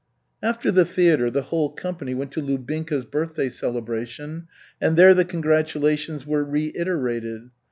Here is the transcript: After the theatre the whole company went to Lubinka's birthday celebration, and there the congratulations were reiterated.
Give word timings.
After 0.41 0.71
the 0.71 0.83
theatre 0.83 1.29
the 1.29 1.43
whole 1.43 1.69
company 1.69 2.15
went 2.15 2.31
to 2.31 2.41
Lubinka's 2.41 3.05
birthday 3.05 3.49
celebration, 3.49 4.47
and 4.81 4.97
there 4.97 5.13
the 5.13 5.23
congratulations 5.25 6.25
were 6.25 6.43
reiterated. 6.43 7.51